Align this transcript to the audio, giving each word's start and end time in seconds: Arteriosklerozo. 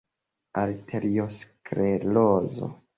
Arteriosklerozo. 0.61 2.67